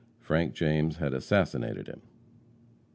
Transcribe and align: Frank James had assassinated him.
Frank 0.19 0.55
James 0.55 0.95
had 0.97 1.13
assassinated 1.13 1.85
him. 1.85 2.01